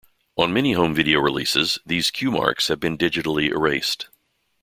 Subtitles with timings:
[0.35, 4.07] On many home video releases these cue marks have been digitally erased.